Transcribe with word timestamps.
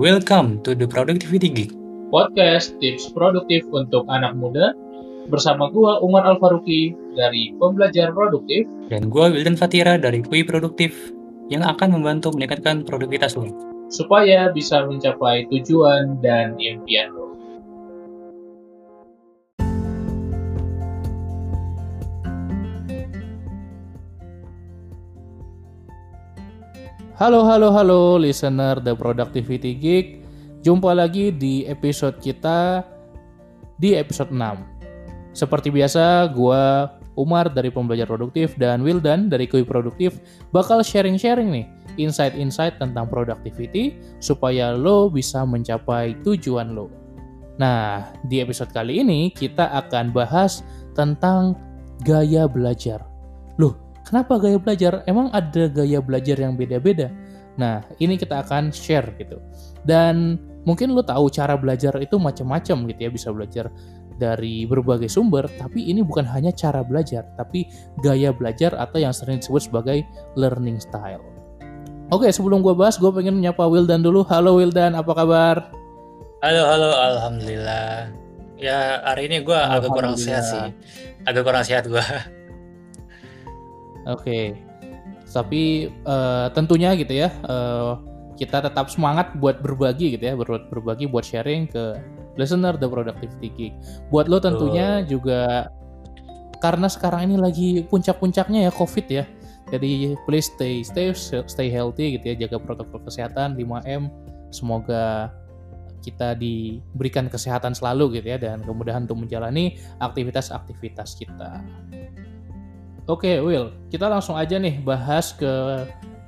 Welcome 0.00 0.64
to 0.64 0.72
the 0.72 0.88
Productivity 0.88 1.52
Geek. 1.52 1.70
Podcast 2.08 2.80
tips 2.80 3.12
produktif 3.12 3.60
untuk 3.68 4.08
anak 4.08 4.32
muda 4.32 4.72
bersama 5.28 5.68
gua 5.68 6.00
Umar 6.00 6.24
Alfaruki 6.24 6.96
dari 7.12 7.52
Pembelajar 7.60 8.16
Produktif 8.16 8.64
Dan 8.88 9.12
gue 9.12 9.36
Wildan 9.36 9.60
Fatira 9.60 10.00
dari 10.00 10.24
Kui 10.24 10.48
Produktif 10.48 10.96
yang 11.52 11.60
akan 11.60 12.00
membantu 12.00 12.32
meningkatkan 12.32 12.88
produktivitas 12.88 13.36
lo. 13.36 13.52
supaya 13.92 14.48
bisa 14.48 14.88
mencapai 14.88 15.44
tujuan 15.52 16.16
dan 16.24 16.56
impian 16.56 17.12
lo. 17.12 17.21
Halo, 27.12 27.44
halo, 27.44 27.68
halo, 27.76 28.16
listener 28.16 28.80
The 28.80 28.96
Productivity 28.96 29.76
Geek. 29.76 30.24
Jumpa 30.64 30.96
lagi 30.96 31.28
di 31.28 31.60
episode 31.68 32.16
kita 32.16 32.80
di 33.76 33.92
episode 33.92 34.32
6. 34.32 35.36
Seperti 35.36 35.68
biasa, 35.68 36.32
gua 36.32 36.88
Umar 37.12 37.52
dari 37.52 37.68
Pembelajar 37.68 38.08
Produktif 38.08 38.56
dan 38.56 38.80
Wildan 38.80 39.28
dari 39.28 39.44
Kui 39.44 39.60
Produktif 39.60 40.24
bakal 40.56 40.80
sharing-sharing 40.80 41.52
nih 41.52 41.68
insight-insight 42.00 42.80
tentang 42.80 43.04
productivity 43.12 43.92
supaya 44.16 44.72
lo 44.72 45.12
bisa 45.12 45.44
mencapai 45.44 46.16
tujuan 46.24 46.72
lo. 46.72 46.88
Nah, 47.60 48.08
di 48.24 48.40
episode 48.40 48.72
kali 48.72 49.04
ini 49.04 49.28
kita 49.36 49.68
akan 49.84 50.16
bahas 50.16 50.64
tentang 50.96 51.60
gaya 52.08 52.48
belajar. 52.48 53.11
Kenapa 54.02 54.38
gaya 54.38 54.58
belajar? 54.58 55.06
Emang 55.06 55.30
ada 55.30 55.70
gaya 55.70 56.02
belajar 56.02 56.36
yang 56.36 56.58
beda-beda? 56.58 57.08
Nah, 57.56 57.84
ini 58.00 58.18
kita 58.18 58.42
akan 58.42 58.72
share 58.72 59.14
gitu. 59.20 59.38
Dan 59.86 60.40
mungkin 60.66 60.94
lo 60.94 61.04
tahu 61.04 61.28
cara 61.30 61.54
belajar 61.54 61.94
itu 62.00 62.16
macam-macam 62.18 62.76
gitu 62.90 63.00
ya, 63.00 63.10
bisa 63.10 63.28
belajar 63.30 63.70
dari 64.20 64.68
berbagai 64.68 65.10
sumber, 65.10 65.48
tapi 65.58 65.88
ini 65.88 66.04
bukan 66.04 66.22
hanya 66.28 66.54
cara 66.54 66.84
belajar, 66.86 67.26
tapi 67.34 67.66
gaya 68.04 68.30
belajar 68.30 68.70
atau 68.76 69.02
yang 69.02 69.10
sering 69.10 69.42
disebut 69.42 69.66
sebagai 69.66 70.06
learning 70.38 70.78
style. 70.78 71.24
Oke, 72.12 72.28
sebelum 72.28 72.60
gue 72.60 72.76
bahas, 72.76 73.00
gue 73.00 73.08
pengen 73.08 73.40
menyapa 73.40 73.64
Wildan 73.64 74.04
dulu. 74.04 74.22
Halo 74.28 74.60
Wildan, 74.60 74.92
apa 74.94 75.12
kabar? 75.16 75.72
Halo, 76.44 76.62
halo, 76.68 76.90
alhamdulillah. 76.92 78.12
Ya 78.60 79.02
hari 79.02 79.26
ini 79.26 79.42
gue 79.42 79.56
agak 79.56 79.90
kurang 79.90 80.14
sehat 80.14 80.44
sih. 80.46 80.62
Agak 81.26 81.42
kurang 81.42 81.64
sehat 81.66 81.88
gue. 81.88 82.04
Oke, 84.08 84.58
tapi 85.30 85.88
eh, 85.88 86.46
tentunya 86.52 86.92
gitu 86.98 87.14
ya, 87.14 87.30
eh, 87.30 87.92
kita 88.36 88.64
tetap 88.64 88.90
semangat 88.90 89.36
buat 89.38 89.62
berbagi 89.62 90.18
gitu 90.18 90.24
ya, 90.24 90.34
ber- 90.34 90.66
berbagi 90.68 91.06
buat 91.06 91.22
sharing 91.22 91.70
ke 91.70 91.96
listener 92.36 92.74
The 92.80 92.88
Productivity 92.88 93.48
Geek. 93.52 93.74
Buat 94.08 94.26
lo 94.26 94.40
tentunya 94.40 95.04
juga 95.04 95.68
karena 96.62 96.86
sekarang 96.86 97.26
ini 97.26 97.36
lagi 97.38 97.68
puncak-puncaknya 97.86 98.70
ya 98.70 98.72
COVID 98.72 99.06
ya. 99.10 99.24
Jadi 99.72 100.14
please 100.28 100.52
stay 100.52 100.84
stay 100.84 101.16
stay 101.48 101.68
healthy 101.72 102.18
gitu 102.20 102.34
ya, 102.34 102.46
jaga 102.46 102.60
protokol 102.60 103.00
kesehatan 103.08 103.56
5M. 103.56 104.12
Semoga 104.52 105.32
kita 106.02 106.34
diberikan 106.34 107.30
kesehatan 107.30 107.72
selalu 107.72 108.20
gitu 108.20 108.34
ya 108.34 108.38
dan 108.38 108.60
kemudahan 108.66 109.06
untuk 109.06 109.22
menjalani 109.22 109.78
aktivitas-aktivitas 110.02 111.14
kita. 111.16 111.62
Oke, 113.10 113.42
Will, 113.42 113.74
kita 113.90 114.06
langsung 114.06 114.38
aja 114.38 114.62
nih 114.62 114.78
bahas 114.78 115.34
ke 115.34 115.50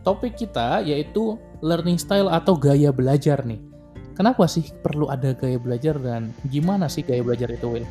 topik 0.03 0.35
kita 0.35 0.83
yaitu 0.83 1.39
learning 1.63 2.03
style 2.03 2.27
atau 2.27 2.59
gaya 2.59 2.91
belajar 2.91 3.47
nih. 3.47 3.63
Kenapa 4.19 4.51
sih 4.51 4.67
perlu 4.83 5.07
ada 5.07 5.39
gaya 5.39 5.55
belajar 5.55 5.95
dan 6.03 6.35
gimana 6.51 6.91
sih 6.91 7.07
gaya 7.07 7.23
belajar 7.23 7.47
itu, 7.55 7.79
Will? 7.79 7.87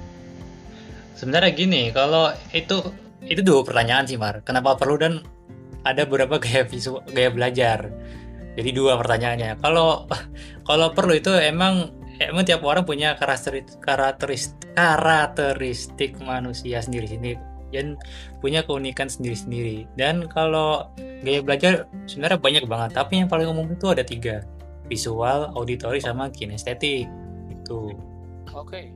Sebenarnya 1.15 1.55
gini, 1.55 1.95
kalau 1.95 2.35
itu 2.51 2.83
itu 3.23 3.39
dua 3.39 3.63
pertanyaan 3.63 4.03
sih 4.03 4.19
Mar. 4.19 4.43
Kenapa 4.43 4.75
perlu 4.75 4.99
dan 4.99 5.23
ada 5.87 6.03
beberapa 6.03 6.35
gaya 6.43 6.67
visual, 6.67 7.07
gaya 7.07 7.31
belajar. 7.31 7.87
Jadi 8.59 8.69
dua 8.75 8.99
pertanyaannya. 8.99 9.63
Kalau 9.63 10.11
kalau 10.67 10.91
perlu 10.91 11.15
itu 11.15 11.31
emang 11.31 11.87
emang 12.19 12.43
tiap 12.43 12.67
orang 12.67 12.83
punya 12.83 13.15
karakteristik 13.15 13.79
karakteristik, 13.79 14.75
karakteristik 14.75 16.19
manusia 16.19 16.83
sendiri-sendiri 16.83 17.52
dan 17.73 17.97
punya 18.39 18.61
keunikan 18.61 19.09
sendiri-sendiri. 19.09 19.89
Dan 19.97 20.29
kalau 20.29 20.93
gaya 21.25 21.41
belajar 21.41 21.89
sebenarnya 22.05 22.37
banyak 22.37 22.63
banget, 22.69 22.93
tapi 22.93 23.19
yang 23.19 23.27
paling 23.27 23.49
umum 23.49 23.65
itu 23.67 23.89
ada 23.89 24.05
tiga 24.05 24.45
visual, 24.87 25.49
auditory, 25.57 25.97
sama 25.97 26.29
kinestetik. 26.29 27.09
Itu. 27.49 27.97
Oke. 28.53 28.93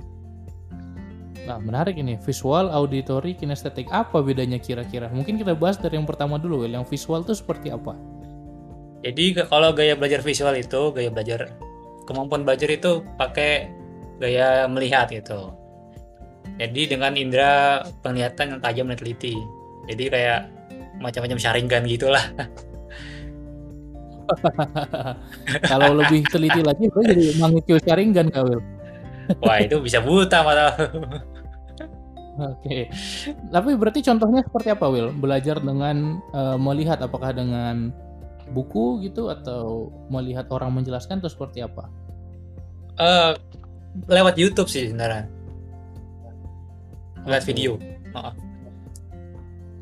Nah, 1.47 1.57
menarik 1.63 1.95
ini. 1.95 2.19
Visual, 2.19 2.67
auditory, 2.67 3.33
kinestetik. 3.33 3.87
Apa 3.89 4.19
bedanya 4.19 4.59
kira-kira? 4.59 5.07
Mungkin 5.07 5.39
kita 5.39 5.55
bahas 5.55 5.79
dari 5.79 5.95
yang 5.95 6.05
pertama 6.05 6.35
dulu, 6.35 6.67
Will. 6.67 6.75
Yang 6.75 6.91
visual 6.91 7.23
itu 7.23 7.33
seperti 7.33 7.71
apa? 7.71 7.95
Jadi 9.05 9.37
kalau 9.47 9.71
gaya 9.71 9.95
belajar 9.95 10.19
visual 10.19 10.51
itu 10.57 10.91
gaya 10.91 11.07
belajar 11.07 11.55
kemampuan 12.09 12.43
belajar 12.43 12.67
itu 12.67 13.05
pakai 13.15 13.71
gaya 14.19 14.65
melihat 14.67 15.07
gitu. 15.07 15.53
Jadi 16.57 16.81
dengan 16.89 17.13
indera 17.13 17.85
penglihatan 18.01 18.57
yang 18.57 18.61
tajam 18.61 18.85
dan 18.89 18.97
teliti. 18.97 19.37
Jadi 19.87 20.03
kayak 20.09 20.39
macam-macam 20.97 21.37
sharingan 21.37 21.85
gitulah. 21.85 22.25
Kalau 25.71 25.95
lebih 25.95 26.25
teliti 26.27 26.59
lagi, 26.59 26.91
gue 26.91 27.03
jadi 27.05 27.39
Mangekyo 27.39 27.79
Sharingan, 27.79 28.27
Kak 28.27 28.43
Will. 28.43 28.59
Wah 29.39 29.59
itu 29.59 29.79
bisa 29.79 30.03
buta 30.03 30.43
malah. 30.43 30.75
Oke. 32.37 32.91
Tapi 33.49 33.69
berarti 33.75 33.99
contohnya 34.03 34.43
seperti 34.43 34.69
apa, 34.71 34.85
Will? 34.91 35.09
Belajar 35.15 35.57
dengan 35.63 36.19
eh, 36.35 36.57
melihat 36.59 36.99
apakah 37.01 37.31
dengan 37.31 37.91
buku 38.51 39.03
gitu 39.03 39.27
atau 39.27 39.91
melihat 40.07 40.47
orang 40.51 40.71
menjelaskan 40.75 41.19
atau 41.19 41.31
seperti 41.31 41.63
apa? 41.65 41.87
Eh, 42.97 43.31
lewat 44.07 44.35
YouTube 44.39 44.69
sih 44.69 44.89
sebenarnya. 44.91 45.36
Lewat 47.27 47.43
Oke. 47.43 47.49
video. 47.51 47.71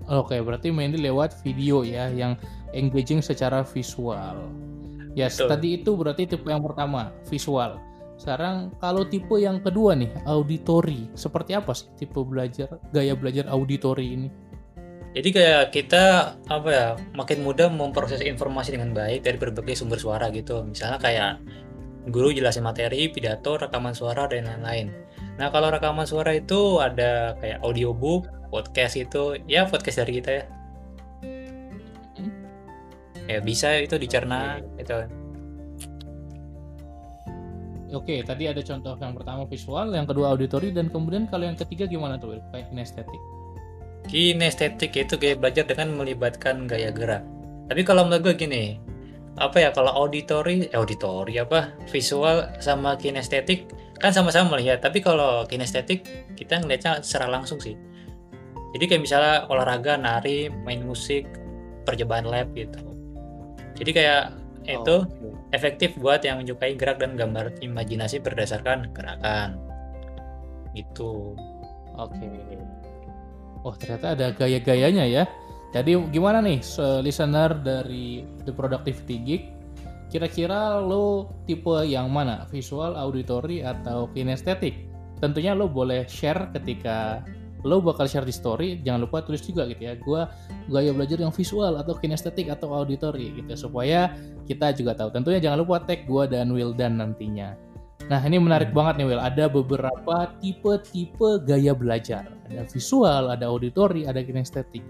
Oke, 0.06 0.38
berarti 0.38 0.70
mainly 0.70 1.02
lewat 1.02 1.42
video 1.42 1.82
ya 1.82 2.10
yang 2.14 2.38
engaging 2.74 3.26
secara 3.26 3.66
visual. 3.66 4.38
Yes, 5.18 5.40
Betul. 5.40 5.50
tadi 5.50 5.68
itu 5.82 5.92
berarti 5.98 6.24
tipe 6.30 6.46
yang 6.52 6.62
pertama, 6.62 7.10
visual. 7.26 7.80
Sekarang 8.20 8.76
kalau 8.78 9.08
tipe 9.08 9.34
yang 9.40 9.64
kedua 9.64 9.96
nih, 9.96 10.12
auditory. 10.28 11.10
Seperti 11.16 11.56
apa 11.58 11.72
sih 11.74 11.90
tipe 11.96 12.20
belajar 12.22 12.68
gaya 12.92 13.16
belajar 13.16 13.48
auditory 13.48 14.14
ini? 14.14 14.28
Jadi 15.16 15.30
kayak 15.32 15.72
kita 15.72 16.36
apa 16.52 16.70
ya 16.70 16.88
makin 17.16 17.48
mudah 17.48 17.72
memproses 17.72 18.20
informasi 18.20 18.76
dengan 18.76 18.92
baik 18.92 19.24
dari 19.24 19.40
berbagai 19.40 19.80
sumber 19.80 19.96
suara 19.96 20.28
gitu. 20.36 20.60
Misalnya 20.68 21.00
kayak 21.00 21.32
guru 22.12 22.36
jelasin 22.36 22.68
materi, 22.68 23.08
pidato, 23.08 23.56
rekaman 23.56 23.96
suara 23.96 24.28
dan 24.28 24.46
lain-lain. 24.46 24.92
Nah 25.36 25.52
kalau 25.52 25.68
rekaman 25.68 26.08
suara 26.08 26.32
itu 26.36 26.80
ada 26.80 27.36
kayak 27.44 27.60
audiobook, 27.60 28.28
podcast 28.48 28.96
itu, 28.96 29.36
ya 29.52 29.68
podcast 29.68 30.00
dari 30.04 30.14
kita 30.24 30.32
ya. 30.32 30.44
Hmm. 32.16 32.32
Ya 33.28 33.40
bisa 33.44 33.76
itu 33.80 34.00
dicerna 34.00 34.64
itu. 34.80 34.96
Oke, 37.96 38.20
tadi 38.28 38.50
ada 38.52 38.60
contoh 38.60 38.96
yang 39.00 39.16
pertama 39.16 39.48
visual, 39.48 39.88
yang 39.96 40.04
kedua 40.04 40.36
auditory, 40.36 40.76
dan 40.76 40.92
kemudian 40.92 41.32
kalau 41.32 41.48
yang 41.48 41.56
ketiga 41.56 41.88
gimana 41.88 42.20
tuh? 42.20 42.36
Will? 42.36 42.44
Kayak 42.52 42.68
kinestetik. 42.74 43.22
Kinestetik 44.06 44.92
itu 44.92 45.16
gaya 45.16 45.36
belajar 45.40 45.64
dengan 45.64 45.96
melibatkan 45.96 46.68
gaya 46.68 46.92
gerak. 46.92 47.24
Tapi 47.72 47.82
kalau 47.88 48.04
menurut 48.04 48.30
gue 48.30 48.36
gini, 48.36 48.64
apa 49.40 49.64
ya 49.64 49.70
kalau 49.72 49.96
auditory, 49.96 50.68
eh, 50.68 50.76
auditory 50.76 51.40
apa 51.40 51.72
visual 51.88 52.52
sama 52.60 53.00
kinestetik 53.00 53.72
kan 54.00 54.12
sama-sama 54.12 54.58
melihat. 54.58 54.84
Tapi 54.84 55.00
kalau 55.00 55.48
kinestetik 55.48 56.04
kita 56.36 56.60
ngeliatnya 56.62 57.02
secara 57.02 57.32
langsung 57.32 57.60
sih. 57.60 57.76
Jadi 58.76 58.92
kayak 58.92 59.04
misalnya 59.08 59.36
olahraga, 59.48 59.96
nari, 59.96 60.52
main 60.52 60.84
musik, 60.84 61.24
percobaan 61.88 62.28
lab 62.28 62.52
gitu. 62.52 62.80
Jadi 63.80 63.92
kayak 63.96 64.36
itu 64.66 65.06
Oke. 65.06 65.32
efektif 65.54 65.94
buat 66.02 66.26
yang 66.26 66.42
menyukai 66.42 66.74
gerak 66.76 67.00
dan 67.00 67.16
gambar 67.16 67.56
imajinasi 67.62 68.20
berdasarkan 68.20 68.92
gerakan. 68.92 69.62
Gitu. 70.76 71.38
Oke. 71.96 72.28
Oh 73.64 73.74
ternyata 73.80 74.18
ada 74.18 74.28
gaya-gayanya 74.36 75.08
ya. 75.08 75.24
Jadi 75.72 75.96
gimana 76.12 76.44
nih 76.44 76.60
se- 76.60 77.04
listener 77.04 77.56
dari 77.64 78.24
The 78.44 78.52
Productivity 78.52 79.16
Geek? 79.24 79.44
Kira-kira 80.16 80.80
lo 80.80 81.28
tipe 81.44 81.76
yang 81.84 82.08
mana? 82.08 82.48
Visual, 82.48 82.96
auditory, 82.96 83.68
atau 83.68 84.08
kinestetik? 84.16 84.88
Tentunya 85.20 85.52
lo 85.52 85.68
boleh 85.68 86.08
share 86.08 86.56
ketika 86.56 87.20
lo 87.68 87.84
bakal 87.84 88.06
share 88.08 88.24
di 88.24 88.32
story 88.32 88.80
jangan 88.86 89.10
lupa 89.10 89.26
tulis 89.26 89.42
juga 89.42 89.66
gitu 89.66 89.90
ya 89.90 89.98
gue 89.98 90.22
gaya 90.70 90.94
belajar 90.94 91.18
yang 91.18 91.34
visual 91.34 91.74
atau 91.82 91.98
kinestetik 91.98 92.46
atau 92.48 92.70
auditory 92.72 93.34
gitu 93.42 93.58
supaya 93.58 94.14
kita 94.46 94.70
juga 94.78 94.94
tahu 94.94 95.10
tentunya 95.10 95.42
jangan 95.42 95.66
lupa 95.66 95.82
tag 95.82 96.06
gue 96.06 96.24
dan 96.30 96.54
Wildan 96.54 97.02
nantinya 97.02 97.58
nah 98.06 98.22
ini 98.22 98.38
menarik 98.38 98.70
Hmm. 98.70 98.78
banget 98.78 99.02
nih 99.02 99.08
Will 99.10 99.18
ada 99.18 99.50
beberapa 99.50 100.30
tipe-tipe 100.46 101.42
gaya 101.42 101.74
belajar 101.74 102.30
ada 102.46 102.70
visual 102.70 103.34
ada 103.34 103.50
auditory 103.50 104.06
ada 104.06 104.22
kinestetik 104.22 104.86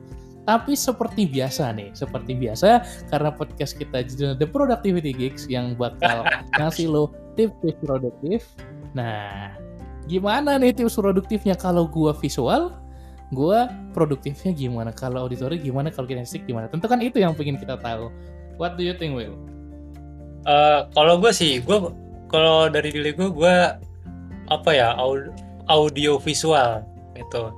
tapi 0.46 0.78
seperti 0.78 1.26
biasa 1.26 1.74
nih 1.74 1.90
seperti 1.98 2.38
biasa 2.38 2.86
karena 3.10 3.34
podcast 3.34 3.74
kita 3.76 4.06
judulnya 4.06 4.36
The 4.38 4.48
Productivity 4.48 5.12
Geeks 5.12 5.50
yang 5.50 5.74
bakal 5.74 6.22
ngasih 6.62 6.88
lo 6.90 7.10
tips-tips 7.34 7.82
produktif. 7.82 8.40
Nah 8.94 9.52
gimana 10.06 10.62
nih 10.62 10.72
tips 10.72 11.02
produktifnya? 11.02 11.58
Kalau 11.58 11.90
gua 11.90 12.14
visual 12.14 12.78
gua 13.34 13.74
produktifnya 13.92 14.54
gimana? 14.54 14.94
Kalau 14.94 15.26
auditory 15.26 15.58
gimana? 15.58 15.90
Kalau 15.90 16.06
kinestetik 16.06 16.46
gimana? 16.46 16.70
Tentu 16.70 16.86
kan 16.86 17.02
itu 17.02 17.18
yang 17.18 17.34
pengen 17.34 17.58
kita 17.58 17.82
tahu. 17.82 18.14
What 18.62 18.78
do 18.78 18.86
you 18.86 18.96
think 18.96 19.18
Will? 19.18 19.36
Eh, 20.46 20.80
kalau 20.94 21.18
gue 21.18 21.34
sih, 21.34 21.58
gue 21.58 21.78
kalau 22.30 22.70
dari 22.70 22.94
diri 22.94 23.18
gue, 23.18 23.30
gue 23.34 23.56
apa 24.54 24.70
ya 24.70 24.94
au- 24.94 25.34
audio 25.66 26.22
visual 26.22 26.86
gitu. 27.18 27.50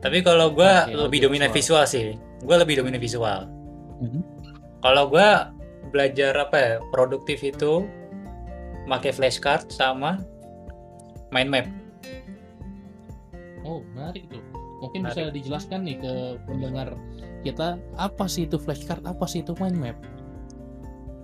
Tapi 0.00 0.24
kalau 0.24 0.48
gue 0.50 0.64
Oke, 0.64 0.96
lebih 0.96 1.18
dominan 1.28 1.52
visual. 1.52 1.84
visual 1.84 1.84
sih, 1.84 2.04
gue 2.40 2.56
lebih 2.56 2.80
dominan 2.80 3.00
visual. 3.00 3.44
Mhm. 4.00 4.20
Kalau 4.80 5.04
gue 5.08 5.28
belajar 5.92 6.32
apa 6.36 6.56
ya 6.56 6.72
produktif 6.88 7.44
itu 7.44 7.84
pakai 8.86 9.12
flashcard 9.12 9.68
sama 9.68 10.24
mind 11.30 11.50
map. 11.50 11.66
oh 13.60 13.84
menarik 13.92 14.24
tuh 14.26 14.40
mungkin 14.80 15.04
Menarik. 15.04 15.28
bisa 15.28 15.34
dijelaskan 15.36 15.78
nih 15.84 15.96
ke 16.00 16.12
pendengar 16.48 16.88
kita 17.44 17.76
apa 17.94 18.24
sih 18.24 18.48
itu 18.48 18.56
flashcard 18.56 19.04
apa 19.04 19.28
sih 19.28 19.44
itu 19.44 19.52
mind 19.60 19.76
map 19.78 19.98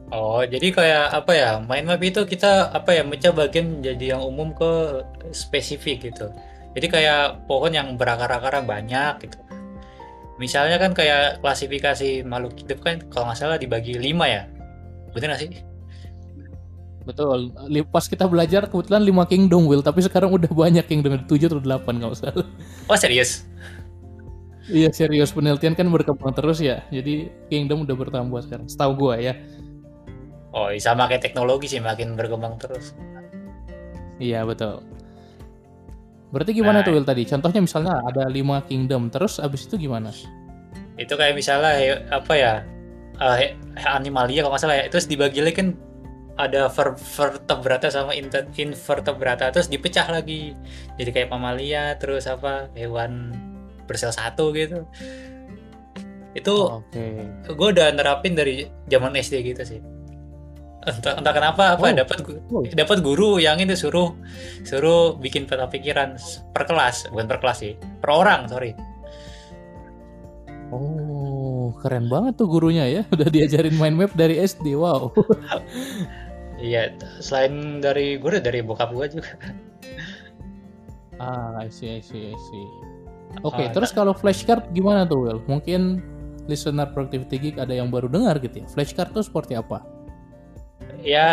Oh, 0.07 0.39
jadi 0.39 0.71
kayak 0.71 1.07
apa 1.19 1.33
ya? 1.35 1.51
Mind 1.59 1.91
map 1.91 1.99
itu 1.99 2.23
kita 2.23 2.71
apa 2.71 2.95
ya? 2.95 3.03
Mecah 3.03 3.35
bagian 3.35 3.83
jadi 3.83 4.15
yang 4.15 4.23
umum 4.23 4.55
ke 4.55 5.03
spesifik 5.35 6.15
gitu. 6.15 6.31
Jadi 6.77 6.87
kayak 6.93 7.49
pohon 7.49 7.73
yang 7.73 7.97
berakar-akar 7.97 8.61
banyak 8.63 9.25
gitu. 9.25 9.39
Misalnya 10.37 10.77
kan 10.77 10.93
kayak 10.93 11.41
klasifikasi 11.41 12.21
makhluk 12.29 12.61
hidup 12.61 12.85
kan 12.85 13.01
kalau 13.09 13.33
nggak 13.33 13.41
salah 13.41 13.57
dibagi 13.57 13.97
lima 13.97 14.29
ya. 14.29 14.43
Bener 15.17 15.33
nggak 15.33 15.43
sih? 15.43 15.53
betul 17.07 17.55
pas 17.87 18.03
kita 18.03 18.27
belajar 18.27 18.67
kebetulan 18.67 18.99
5 18.99 19.31
kingdom 19.31 19.63
Will 19.71 19.79
tapi 19.79 20.03
sekarang 20.03 20.27
udah 20.27 20.51
banyak 20.51 20.83
kingdom 20.91 21.15
7 21.15 21.39
atau 21.47 21.63
8 21.63 22.03
kalau 22.03 22.17
salah 22.19 22.43
Oh 22.91 22.99
serius? 22.99 23.47
Iya 24.67 24.91
serius 24.91 25.31
penelitian 25.31 25.79
kan 25.79 25.87
berkembang 25.87 26.35
terus 26.35 26.59
ya. 26.59 26.83
Jadi 26.91 27.31
kingdom 27.47 27.87
udah 27.87 27.95
bertambah 27.95 28.43
sekarang. 28.43 28.67
Setahu 28.67 28.99
gua 28.99 29.15
ya. 29.15 29.39
Oh, 30.51 30.75
sama 30.83 31.07
kayak 31.07 31.23
teknologi 31.23 31.71
sih 31.71 31.79
makin 31.79 32.19
berkembang 32.19 32.59
terus. 32.59 32.91
Iya 34.19 34.43
betul. 34.43 34.83
Berarti 36.37 36.53
gimana 36.53 36.81
Nah. 36.81 36.85
tuh 36.85 36.93
Will 36.93 37.09
tadi? 37.09 37.25
Contohnya 37.25 37.65
misalnya 37.65 38.05
ada 38.05 38.29
lima 38.29 38.61
kingdom, 38.63 39.09
terus 39.09 39.41
abis 39.41 39.65
itu 39.65 39.81
gimana? 39.81 40.13
Itu 41.01 41.17
kayak 41.17 41.33
misalnya 41.33 41.73
apa 42.13 42.35
ya? 42.37 42.55
eh, 43.17 43.37
he- 43.41 43.57
animalia 43.89 44.45
kalau 44.45 44.53
nggak 44.53 44.61
salah 44.61 44.77
ya. 44.77 44.85
Terus 44.93 45.09
dibagi 45.09 45.41
lagi 45.41 45.57
kan 45.57 45.69
ada 46.37 46.69
ver- 46.69 47.01
vertebrata 47.01 47.89
sama 47.89 48.13
invertebrata 48.13 49.49
terus 49.49 49.73
dipecah 49.73 50.05
lagi 50.13 50.53
jadi 51.01 51.09
kayak 51.09 51.29
mamalia 51.33 51.97
terus 51.97 52.29
apa 52.29 52.69
hewan 52.77 53.33
bersel 53.89 54.13
satu 54.13 54.53
gitu 54.53 54.85
itu 56.37 56.53
Oke. 56.53 57.25
gue 57.49 57.69
udah 57.73 57.89
nerapin 57.97 58.37
dari 58.37 58.69
zaman 58.85 59.17
SD 59.17 59.49
gitu 59.49 59.65
sih 59.65 59.81
entah, 60.87 61.19
entah 61.19 61.35
kenapa 61.35 61.63
apa 61.75 61.85
Oh. 61.85 61.95
dapat 61.95 62.19
Oh. 62.49 62.63
dapat 62.63 62.99
guru 63.03 63.31
yang 63.37 63.59
itu 63.59 63.75
suruh 63.75 64.15
suruh 64.63 65.19
bikin 65.19 65.45
peta 65.45 65.67
pikiran 65.67 66.15
per 66.55 66.65
kelas 66.65 67.11
bukan 67.11 67.27
per 67.27 67.39
kelas 67.43 67.59
sih 67.61 67.75
per 67.99 68.11
orang 68.11 68.47
sorry 68.47 68.73
Oh, 70.67 71.71
keren 71.79 72.11
banget 72.11 72.43
tuh 72.43 72.51
gurunya 72.51 72.91
ya. 72.91 73.03
Udah 73.15 73.31
diajarin 73.31 73.79
mind 73.79 73.95
map 73.95 74.13
dari 74.19 74.43
SD. 74.43 74.75
Wow. 74.75 75.15
iya 76.59 76.91
selain 77.23 77.79
dari 77.79 78.19
gue 78.19 78.43
dari 78.43 78.65
bokap 78.65 78.91
gue 78.91 79.07
juga 79.21 79.31
ah, 81.21 81.55
I 81.61 81.69
see, 81.69 81.87
I 81.87 82.01
see, 82.03 82.33
I 82.33 82.35
see. 82.35 82.67
Oke, 83.45 83.63
Ah, 83.63 83.71
terus 83.71 83.93
kalau 83.93 84.11
flashcard 84.11 84.73
gimana 84.73 85.05
tuh 85.05 85.23
Will? 85.23 85.39
Mungkin 85.45 86.01
listener 86.49 86.89
Productivity 86.91 87.37
Geek 87.39 87.57
ada 87.61 87.71
yang 87.71 87.93
baru 87.93 88.09
dengar 88.09 88.41
gitu 88.41 88.65
ya. 88.65 88.67
Flashcard 88.67 89.13
tuh 89.13 89.21
seperti 89.23 89.53
apa? 89.55 89.85
Ya 91.07 91.29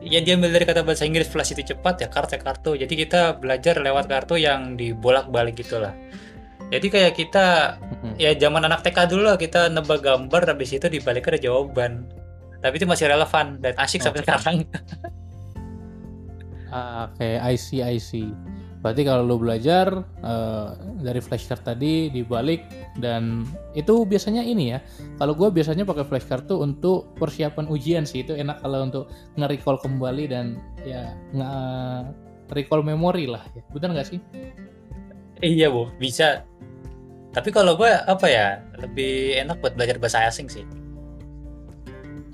ya 0.00 0.18
diambil 0.24 0.56
dari 0.56 0.64
kata 0.64 0.80
bahasa 0.80 1.04
Inggris 1.04 1.28
flash 1.28 1.52
itu 1.52 1.76
cepat 1.76 2.00
ya 2.00 2.08
kartu 2.08 2.40
kartu. 2.40 2.70
Jadi 2.80 2.94
kita 2.96 3.36
belajar 3.36 3.76
lewat 3.84 4.08
kartu 4.08 4.40
yang 4.40 4.80
dibolak 4.80 5.28
balik 5.28 5.60
gitulah. 5.60 5.92
Jadi 6.72 6.88
kayak 6.88 7.12
kita 7.12 7.76
ya 8.16 8.32
zaman 8.32 8.64
anak 8.64 8.80
TK 8.80 9.12
dulu 9.12 9.28
lah 9.28 9.36
kita 9.36 9.68
nebak 9.68 10.00
gambar 10.00 10.56
habis 10.56 10.72
itu 10.72 10.88
dibalik 10.88 11.28
ada 11.28 11.36
jawaban. 11.36 12.08
Tapi 12.64 12.74
itu 12.80 12.88
masih 12.88 13.12
relevan 13.12 13.60
dan 13.60 13.76
asik 13.76 14.00
sampai 14.00 14.24
Oke. 14.24 14.26
sekarang. 14.32 14.56
Ah, 16.72 17.04
Oke, 17.12 17.36
I 17.36 17.52
see, 17.60 17.84
I 17.84 18.00
see. 18.00 18.32
Berarti 18.82 19.06
kalau 19.06 19.22
lo 19.22 19.38
belajar 19.38 20.02
eh, 20.02 20.68
dari 21.00 21.22
flashcard 21.22 21.62
tadi 21.62 22.10
dibalik 22.10 22.66
dan 22.98 23.46
itu 23.78 24.02
biasanya 24.02 24.42
ini 24.42 24.74
ya. 24.74 24.78
Kalau 25.22 25.38
gue 25.38 25.48
biasanya 25.54 25.86
pakai 25.86 26.02
flashcard 26.02 26.50
tuh 26.50 26.66
untuk 26.66 27.14
persiapan 27.14 27.70
ujian 27.70 28.02
sih 28.02 28.26
itu 28.26 28.34
enak 28.34 28.58
kalau 28.58 28.82
untuk 28.82 29.06
nge-recall 29.38 29.78
kembali 29.78 30.24
dan 30.26 30.58
ya 30.82 31.14
nge-recall 31.30 32.82
memori 32.82 33.30
lah 33.30 33.46
ya. 33.54 33.62
Bener 33.70 33.94
nggak 33.94 34.08
sih? 34.10 34.20
iya 35.42 35.66
bu 35.68 35.90
bisa 35.98 36.46
tapi 37.34 37.50
kalau 37.50 37.74
gue 37.74 37.90
apa 37.90 38.26
ya 38.30 38.62
lebih 38.78 39.42
enak 39.42 39.58
buat 39.58 39.74
belajar 39.74 39.98
bahasa 39.98 40.30
asing 40.30 40.46
sih 40.46 40.64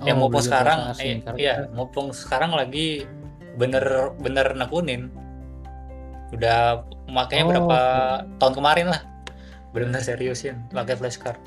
yang 0.05 0.15
Oh, 0.15 0.31
mumpung 0.31 0.39
belajar 0.39 0.63
sekarang 0.63 0.79
asing, 0.95 1.17
eh, 1.27 1.35
iya 1.35 1.55
mumpung 1.75 2.15
sekarang 2.15 2.55
lagi 2.55 3.03
bener 3.59 4.15
bener 4.21 4.55
nekunin 4.55 5.11
udah 6.29 6.85
makanya 7.09 7.43
Oh, 7.43 7.49
berapa 7.49 7.79
tahun 8.37 8.53
kemarin 8.53 8.87
lah 8.93 9.01
bener-bener 9.69 10.01
seriusin 10.01 10.55
pakai 10.69 10.97
flashcard 10.97 11.37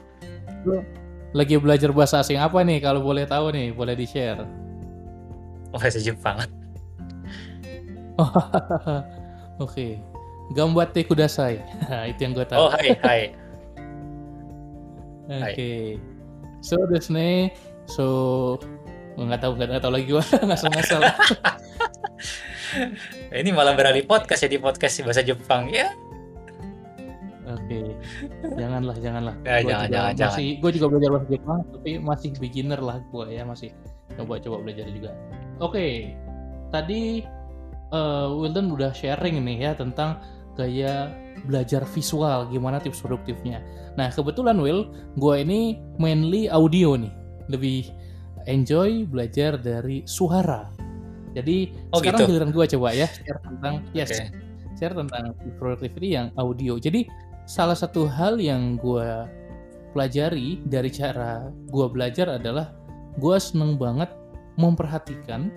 Lagi 1.33 1.57
belajar 1.57 1.91
bahasa 1.91 2.21
asing 2.21 2.37
apa 2.37 2.61
nih 2.61 2.79
kalau 2.79 3.01
boleh 3.01 3.25
tahu 3.25 3.51
nih, 3.51 3.73
boleh 3.73 3.97
di-share. 3.97 4.45
bahasa 5.73 5.97
Jepang 5.99 6.37
Oke. 9.65 9.97
Gambate 10.53 11.01
kudasai. 11.09 11.57
Nah, 11.89 12.05
itu 12.13 12.21
yang 12.21 12.37
gue 12.37 12.45
tahu. 12.45 12.61
oh 12.61 12.71
hai 12.77 12.93
hai 13.01 13.23
Oke. 15.49 15.97
So 16.61 16.77
desu 16.87 17.17
ne. 17.17 17.49
So 17.89 18.05
oh, 19.17 19.23
nggak 19.25 19.41
tahu 19.41 19.57
nggak 19.57 19.81
tahu 19.81 19.93
lagi 19.97 20.07
gua 20.13 20.23
ngasal-ngasal. 20.23 21.01
ini 23.41 23.51
malah 23.53 23.77
beralih 23.77 24.05
podcast 24.07 24.47
ya 24.47 24.51
di 24.51 24.59
podcast 24.61 25.03
bahasa 25.05 25.23
Jepang 25.25 25.69
ya 25.69 25.93
Oke. 27.53 27.99
Janganlah, 28.55 28.97
janganlah. 29.03 29.35
Ya, 29.45 29.61
Gua 29.61 29.71
jangan, 29.71 29.89
jangan, 29.91 30.13
jangan. 30.17 30.33
masih, 30.33 30.49
Gue 30.63 30.71
juga 30.73 30.87
belajar 30.89 31.11
bahasa 31.11 31.29
Jepang, 31.29 31.59
tapi 31.69 31.91
masih 31.99 32.31
beginner 32.39 32.81
lah 32.81 32.97
gue 33.13 33.27
ya 33.29 33.43
masih 33.45 33.69
coba-coba 34.17 34.57
belajar 34.63 34.87
juga. 34.89 35.11
Oke. 35.61 36.17
Tadi 36.73 37.03
eh 37.93 38.29
Wildan 38.33 38.73
udah 38.73 38.97
sharing 38.97 39.45
nih 39.45 39.59
ya 39.69 39.73
tentang 39.77 40.17
gaya 40.57 41.13
belajar 41.45 41.85
visual, 41.85 42.49
gimana 42.49 42.81
tips 42.81 43.05
produktifnya. 43.05 43.61
Nah 44.01 44.09
kebetulan 44.09 44.57
Will, 44.57 44.89
gue 45.21 45.35
ini 45.37 45.81
mainly 46.01 46.49
audio 46.49 46.97
nih, 46.97 47.13
lebih 47.53 47.93
enjoy 48.49 49.05
belajar 49.05 49.61
dari 49.61 50.05
suara. 50.09 50.82
Jadi 51.33 51.73
Oh, 51.93 52.01
sekarang 52.01 52.21
gitu. 52.25 52.31
giliran 52.37 52.51
gue 52.53 52.67
coba 52.77 52.89
ya 52.93 53.09
share 53.09 53.41
tentang 53.41 53.75
yes, 53.97 54.11
share 54.77 54.95
tentang 54.95 55.33
productivity 55.57 56.15
yang 56.17 56.29
audio. 56.37 56.77
Jadi 56.77 57.09
salah 57.49 57.77
satu 57.77 58.07
hal 58.07 58.39
yang 58.39 58.77
gue 58.79 59.09
pelajari 59.93 60.61
dari 60.65 60.89
cara 60.89 61.53
gue 61.69 61.87
belajar 61.89 62.41
adalah 62.41 62.73
gue 63.21 63.37
seneng 63.37 63.77
banget 63.77 64.09
memperhatikan 64.57 65.53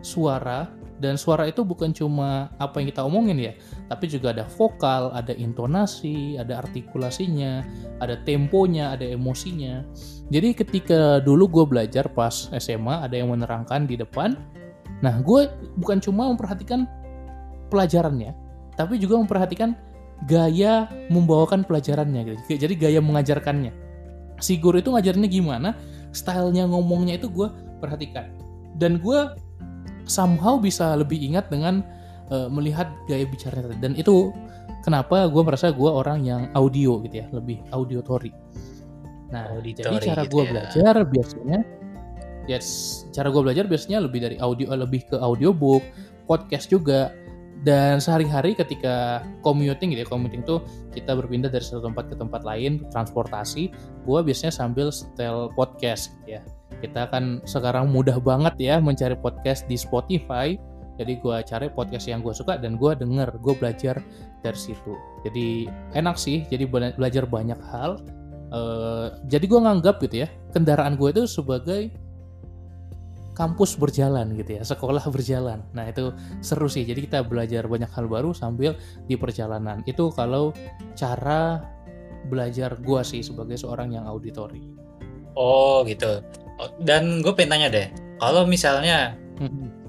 suara 0.00 0.70
dan 1.00 1.16
suara 1.16 1.48
itu 1.48 1.64
bukan 1.64 1.96
cuma 1.96 2.52
apa 2.60 2.76
yang 2.78 2.92
kita 2.92 3.00
omongin 3.00 3.40
ya, 3.40 3.52
tapi 3.88 4.04
juga 4.04 4.36
ada 4.36 4.44
vokal, 4.44 5.08
ada 5.16 5.32
intonasi, 5.32 6.36
ada 6.36 6.60
artikulasinya, 6.60 7.64
ada 8.04 8.20
temponya, 8.28 8.92
ada 8.92 9.08
emosinya. 9.08 9.80
Jadi 10.28 10.52
ketika 10.52 11.24
dulu 11.24 11.48
gue 11.48 11.64
belajar 11.64 12.04
pas 12.12 12.52
SMA 12.52 13.00
ada 13.00 13.16
yang 13.16 13.32
menerangkan 13.32 13.88
di 13.88 13.96
depan, 13.96 14.36
nah 15.00 15.20
gue 15.20 15.48
bukan 15.80 15.98
cuma 16.00 16.28
memperhatikan 16.28 16.84
pelajarannya, 17.72 18.36
tapi 18.76 19.00
juga 19.00 19.16
memperhatikan 19.20 19.76
gaya 20.28 20.88
membawakan 21.08 21.64
pelajarannya 21.64 22.36
gitu. 22.36 22.60
Jadi 22.60 22.74
gaya 22.76 23.00
mengajarkannya. 23.00 23.72
Si 24.40 24.56
guru 24.60 24.80
itu 24.80 24.92
ngajarnya 24.92 25.28
gimana, 25.28 25.76
stylenya 26.12 26.68
ngomongnya 26.68 27.16
itu 27.16 27.28
gue 27.32 27.48
perhatikan. 27.80 28.28
Dan 28.76 29.00
gue 29.00 29.32
somehow 30.04 30.60
bisa 30.60 30.96
lebih 30.96 31.20
ingat 31.20 31.48
dengan 31.48 31.84
uh, 32.28 32.48
melihat 32.52 32.88
gaya 33.08 33.24
bicaranya. 33.24 33.76
Dan 33.80 33.96
itu 33.96 34.32
kenapa 34.84 35.28
gue 35.28 35.42
merasa 35.44 35.72
gue 35.72 35.88
orang 35.88 36.24
yang 36.24 36.42
audio 36.52 37.00
gitu 37.04 37.24
ya, 37.24 37.26
lebih 37.32 37.60
auditory. 37.72 38.32
Nah, 39.30 39.46
Auditori 39.54 39.94
jadi 40.02 40.06
cara 40.10 40.22
gitu 40.26 40.32
gue 40.34 40.42
ya. 40.42 40.50
belajar 40.50 40.94
biasanya, 41.06 41.58
yes, 42.50 43.06
cara 43.14 43.30
gue 43.30 43.38
belajar 43.38 43.70
biasanya 43.70 44.02
lebih 44.02 44.26
dari 44.26 44.36
audio, 44.42 44.74
lebih 44.74 45.06
ke 45.06 45.16
audiobook, 45.16 45.86
podcast 46.26 46.66
juga. 46.66 47.14
Dan 47.60 48.00
sehari-hari 48.00 48.56
ketika 48.56 49.20
commuting 49.44 49.92
gitu 49.92 50.02
ya, 50.02 50.08
commuting 50.08 50.40
tuh 50.48 50.64
kita 50.96 51.12
berpindah 51.12 51.52
dari 51.52 51.60
satu 51.60 51.84
tempat 51.84 52.08
ke 52.08 52.16
tempat 52.16 52.40
lain, 52.40 52.88
transportasi, 52.88 53.68
gue 54.08 54.18
biasanya 54.24 54.48
sambil 54.48 54.88
setel 54.88 55.52
podcast 55.52 56.16
gitu 56.24 56.40
ya. 56.40 56.42
Kita 56.80 57.12
kan 57.12 57.44
sekarang 57.44 57.92
mudah 57.92 58.16
banget 58.16 58.56
ya 58.56 58.80
mencari 58.80 59.12
podcast 59.12 59.68
di 59.68 59.76
Spotify. 59.76 60.56
Jadi 60.96 61.20
gue 61.20 61.36
cari 61.44 61.68
podcast 61.68 62.08
yang 62.08 62.24
gue 62.24 62.32
suka 62.32 62.56
dan 62.56 62.80
gue 62.80 62.96
denger, 62.96 63.28
gue 63.44 63.54
belajar 63.60 64.00
dari 64.40 64.56
situ. 64.56 64.96
Jadi 65.28 65.68
enak 65.92 66.16
sih, 66.16 66.48
jadi 66.48 66.64
bela- 66.64 66.96
belajar 66.96 67.28
banyak 67.28 67.60
hal. 67.68 68.00
Eh, 68.50 69.08
jadi 69.28 69.44
gue 69.44 69.60
nganggap 69.60 70.00
gitu 70.00 70.24
ya, 70.24 70.28
kendaraan 70.56 70.96
gue 70.96 71.12
itu 71.12 71.28
sebagai 71.28 71.92
kampus 73.40 73.80
berjalan 73.80 74.36
gitu 74.36 74.60
ya, 74.60 74.62
sekolah 74.62 75.00
berjalan. 75.08 75.64
Nah 75.72 75.88
itu 75.88 76.12
seru 76.44 76.68
sih. 76.68 76.84
Jadi 76.84 77.08
kita 77.08 77.24
belajar 77.24 77.64
banyak 77.64 77.88
hal 77.88 78.04
baru 78.04 78.36
sambil 78.36 78.76
di 79.08 79.16
perjalanan. 79.16 79.80
Itu 79.88 80.12
kalau 80.12 80.52
cara 80.92 81.64
belajar 82.28 82.76
gue 82.76 83.00
sih 83.00 83.24
sebagai 83.24 83.56
seorang 83.56 83.96
yang 83.96 84.04
auditori. 84.04 84.60
Oh 85.40 85.80
gitu. 85.88 86.20
Oh, 86.60 86.68
Dan 86.84 87.24
gue 87.24 87.32
pengen 87.32 87.56
tanya 87.56 87.68
deh, 87.72 87.88
kalau 88.20 88.44
misalnya 88.44 89.16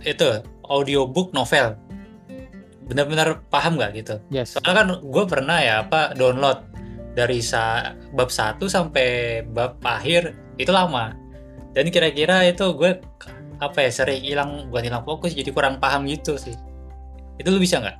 itu 0.08 0.39
audiobook 0.72 1.36
novel, 1.36 1.75
benar-benar 2.88 3.43
paham 3.51 3.75
nggak 3.75 3.91
gitu? 4.00 4.15
Yes. 4.31 4.55
Soalnya 4.55 4.75
kan 4.79 4.88
gue 5.03 5.24
pernah 5.27 5.60
ya 5.60 5.84
apa 5.84 6.15
download 6.15 6.63
dari 7.12 7.43
sa 7.43 7.91
bab 8.15 8.31
1 8.31 8.63
sampai 8.72 9.43
bab 9.43 9.84
akhir 9.84 10.31
itu 10.55 10.72
lama. 10.72 11.12
Dan 11.75 11.91
kira-kira 11.91 12.48
itu 12.48 12.72
gue 12.75 13.00
apa 13.62 13.86
ya 13.86 13.91
sering 13.94 14.25
hilang 14.25 14.68
bukan 14.74 14.89
hilang 14.89 15.03
fokus 15.06 15.38
jadi 15.38 15.53
kurang 15.53 15.77
paham 15.77 16.10
gitu 16.10 16.34
sih. 16.36 16.58
Itu 17.38 17.53
lu 17.53 17.62
bisa 17.62 17.77
nggak? 17.77 17.98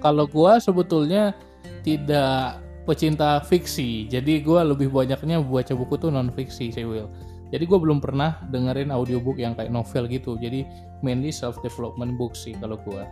Kalau 0.00 0.24
gue 0.24 0.52
sebetulnya 0.62 1.36
tidak 1.84 2.62
pecinta 2.88 3.44
fiksi, 3.44 4.08
jadi 4.08 4.40
gue 4.40 4.60
lebih 4.64 4.88
banyaknya 4.88 5.44
baca 5.44 5.76
buku 5.76 6.00
tuh 6.00 6.08
non 6.08 6.32
fiksi 6.32 6.72
sih 6.72 6.88
Will. 6.88 7.12
Jadi 7.48 7.64
gue 7.64 7.78
belum 7.80 8.00
pernah 8.00 8.40
dengerin 8.52 8.92
audiobook 8.92 9.40
yang 9.40 9.56
kayak 9.56 9.72
novel 9.72 10.04
gitu. 10.08 10.36
Jadi 10.36 10.68
mainly 11.00 11.32
self 11.32 11.60
development 11.64 12.16
book 12.20 12.36
sih 12.36 12.52
kalau 12.56 12.76
gue. 12.84 13.02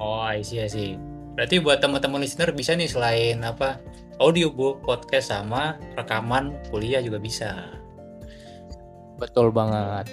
Oh, 0.00 0.20
I 0.20 0.40
see, 0.40 0.64
I 0.64 0.68
see. 0.68 0.96
Berarti 1.36 1.60
buat 1.60 1.80
teman-teman 1.80 2.20
listener 2.20 2.52
bisa 2.52 2.76
nih 2.76 2.88
selain 2.88 3.40
apa 3.44 3.80
audiobook, 4.20 4.84
podcast 4.84 5.32
sama 5.32 5.80
rekaman 5.96 6.52
kuliah 6.68 7.00
juga 7.00 7.16
bisa. 7.16 7.79
Betul 9.20 9.52
banget. 9.52 10.08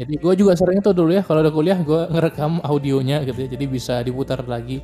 Jadi 0.00 0.16
gue 0.16 0.32
juga 0.32 0.56
sering 0.56 0.80
tuh 0.80 0.96
dulu 0.96 1.12
ya 1.12 1.20
kalau 1.20 1.44
udah 1.44 1.52
kuliah 1.52 1.76
gue 1.76 2.08
ngerekam 2.08 2.64
audionya 2.64 3.20
gitu 3.28 3.44
ya, 3.44 3.48
jadi 3.52 3.64
bisa 3.68 3.94
diputar 4.00 4.40
lagi. 4.48 4.80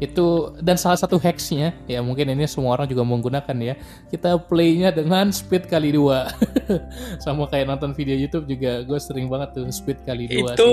Itu 0.00 0.56
dan 0.62 0.80
salah 0.80 0.96
satu 0.96 1.20
hacksnya 1.20 1.76
ya 1.84 2.00
mungkin 2.00 2.32
ini 2.32 2.46
semua 2.46 2.78
orang 2.78 2.86
juga 2.86 3.02
menggunakan 3.02 3.56
ya. 3.58 3.74
Kita 4.06 4.38
playnya 4.38 4.94
dengan 4.94 5.34
speed 5.34 5.66
kali 5.66 5.90
dua, 5.92 6.30
sama 7.24 7.50
kayak 7.50 7.66
nonton 7.66 7.92
video 7.98 8.14
YouTube 8.14 8.46
juga 8.46 8.86
gue 8.86 8.98
sering 9.02 9.26
banget 9.26 9.58
tuh 9.58 9.66
speed 9.74 10.06
kali 10.06 10.30
dua. 10.30 10.54
itu 10.54 10.70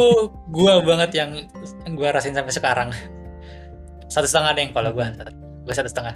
gua 0.53 0.79
banget 0.85 1.17
yang 1.17 1.49
yang 1.83 1.93
gua 1.97 2.13
rasain 2.13 2.37
sampai 2.37 2.53
sekarang. 2.53 2.89
Satu 4.07 4.29
setengah 4.29 4.53
deh 4.55 4.69
kalau 4.71 4.93
gua. 4.93 5.09
Gua 5.65 5.73
satu 5.73 5.89
setengah. 5.89 6.15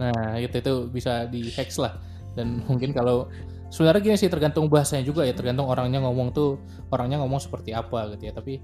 Nah 0.00 0.38
itu 0.38 0.56
itu 0.56 0.74
bisa 0.88 1.26
di 1.28 1.50
hacks 1.52 1.76
lah. 1.76 1.98
Dan 2.32 2.62
mungkin 2.64 2.94
kalau 2.94 3.28
sebenarnya 3.70 4.02
gini 4.02 4.16
sih 4.18 4.28
tergantung 4.28 4.66
bahasanya 4.66 5.06
juga 5.06 5.22
ya 5.22 5.32
tergantung 5.32 5.70
orangnya 5.70 6.02
ngomong 6.02 6.34
tuh 6.34 6.58
orangnya 6.90 7.22
ngomong 7.22 7.38
seperti 7.38 7.72
apa 7.72 8.12
gitu 8.18 8.28
ya. 8.28 8.32
Tapi 8.34 8.60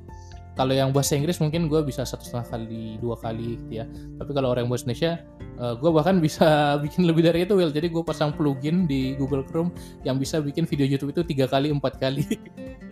kalau 0.56 0.72
yang 0.72 0.90
bahasa 0.90 1.14
Inggris 1.14 1.36
mungkin 1.38 1.68
gue 1.68 1.84
bisa 1.84 2.02
satu 2.02 2.24
setengah 2.24 2.48
kali 2.48 2.96
dua 2.98 3.16
kali 3.20 3.60
gitu 3.60 3.72
ya. 3.80 3.84
Tapi 4.18 4.30
kalau 4.34 4.50
orang 4.52 4.66
yang 4.66 4.70
bahasa 4.72 4.84
Indonesia 4.88 5.12
gue 5.56 5.90
bahkan 5.94 6.16
bisa 6.20 6.48
bikin 6.84 7.08
lebih 7.08 7.24
dari 7.24 7.48
itu 7.48 7.54
Will 7.56 7.72
jadi 7.72 7.88
gue 7.88 8.02
pasang 8.04 8.34
plugin 8.34 8.84
di 8.84 9.16
Google 9.16 9.46
Chrome 9.46 9.72
yang 10.04 10.20
bisa 10.20 10.42
bikin 10.42 10.68
video 10.68 10.84
YouTube 10.84 11.14
itu 11.14 11.22
tiga 11.24 11.46
kali 11.46 11.70
empat 11.70 12.02
kali. 12.02 12.26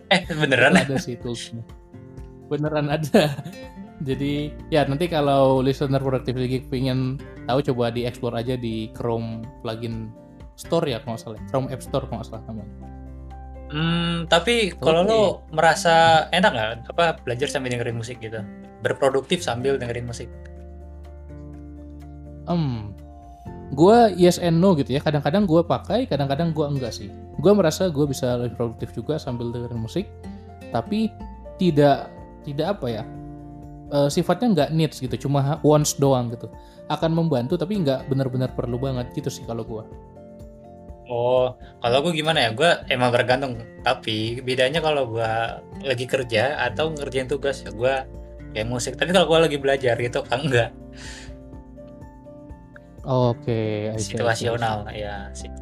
Eh 0.05 0.21
beneran? 0.29 0.77
ada 0.77 1.01
sih 1.01 1.17
toolsnya. 1.17 1.65
Beneran 2.45 2.93
ada. 2.93 3.41
Jadi 4.05 4.53
ya 4.69 4.85
nanti 4.85 5.09
kalau 5.09 5.65
listener 5.65 5.97
productivity 5.97 6.45
geek 6.45 6.65
pengen 6.69 7.17
tahu 7.49 7.65
coba 7.73 7.89
di 7.89 8.05
explore 8.05 8.37
aja 8.37 8.53
di 8.53 8.93
Chrome 8.93 9.41
plugin 9.65 10.13
store 10.55 10.87
ya 10.89 10.97
kalau 11.03 11.15
nggak 11.15 11.23
salah 11.23 11.39
Chrome 11.51 11.69
App 11.71 11.81
Store 11.83 12.03
kalau 12.07 12.19
nggak 12.19 12.29
salah 12.31 12.43
namanya 12.47 12.95
Hmm, 13.65 14.29
tapi 14.29 14.77
kalau 14.77 15.01
lo 15.01 15.21
merasa 15.49 16.27
enak 16.29 16.51
nggak 16.53 16.71
apa 16.93 17.17
belajar 17.25 17.49
sambil 17.49 17.73
dengerin 17.73 17.97
musik 17.97 18.21
gitu? 18.21 18.45
Berproduktif 18.85 19.41
sambil 19.41 19.81
dengerin 19.81 20.05
musik. 20.05 20.29
Hmm, 22.45 22.93
gue 23.73 23.97
yes 24.13 24.37
and 24.37 24.61
no 24.61 24.77
gitu 24.77 24.93
ya. 24.93 25.01
Kadang-kadang 25.01 25.49
gue 25.49 25.65
pakai, 25.65 26.05
kadang-kadang 26.05 26.53
gue 26.53 26.61
enggak 26.61 26.93
sih. 26.93 27.09
Gue 27.41 27.57
merasa 27.57 27.89
gue 27.89 28.05
bisa 28.05 28.37
lebih 28.37 28.53
produktif 28.53 28.93
juga 28.93 29.17
sambil 29.17 29.49
dengerin 29.49 29.81
musik, 29.81 30.05
tapi 30.69 31.09
tidak 31.57 32.13
tidak 32.45 32.77
apa 32.77 32.87
ya? 33.01 33.03
eh, 33.85 34.09
sifatnya 34.09 34.47
nggak 34.53 34.69
needs 34.73 34.97
gitu, 34.97 35.29
cuma 35.29 35.61
once 35.61 35.97
doang 35.97 36.33
gitu. 36.33 36.49
Akan 36.89 37.13
membantu 37.13 37.57
tapi 37.57 37.81
nggak 37.81 38.09
benar-benar 38.09 38.53
perlu 38.53 38.77
banget 38.77 39.09
gitu 39.13 39.29
sih 39.29 39.45
kalau 39.45 39.65
gue. 39.65 39.83
Oh, 41.05 41.53
kalau 41.85 42.01
gue 42.01 42.17
gimana 42.17 42.45
ya? 42.45 42.49
Gue 42.53 42.71
emang 42.89 43.13
tergantung. 43.13 43.61
Tapi 43.85 44.41
bedanya 44.41 44.81
kalau 44.81 45.05
gue 45.13 45.31
lagi 45.85 46.05
kerja 46.09 46.57
atau 46.65 46.89
ngerjain 46.97 47.29
tugas 47.29 47.61
ya 47.61 47.69
gue 47.69 47.93
kayak 48.57 48.67
musik. 48.67 48.97
Tapi 48.97 49.13
kalau 49.13 49.29
gue 49.29 49.39
lagi 49.45 49.57
belajar 49.61 49.93
gitu 50.01 50.25
kan 50.25 50.41
enggak. 50.41 50.73
Oke, 53.05 53.93
I 53.93 54.01
see, 54.01 54.17
I 54.17 54.17
see, 54.17 54.17
I 54.17 54.33
see. 54.33 54.49
Situasional 54.49 54.77
ya. 54.89 55.29
si- 55.37 55.53